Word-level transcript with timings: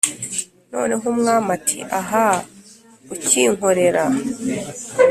noneho 0.71 1.05
umwami 1.13 1.49
ati 1.57 1.77
‘ahaaa! 1.99 2.41
ukinkorera? 3.13 4.03